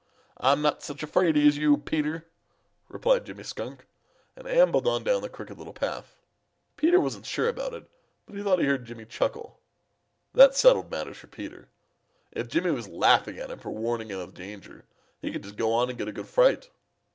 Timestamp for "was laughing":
12.71-13.37